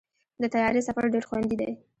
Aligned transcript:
د 0.41 0.43
طیارې 0.53 0.81
سفر 0.87 1.05
ډېر 1.13 1.23
خوندي 1.29 1.55
دی. 1.61 1.71